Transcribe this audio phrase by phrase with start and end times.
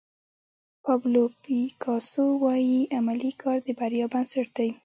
[0.85, 4.69] پابلو پیکاسو وایي عملي کار د بریا بنسټ دی.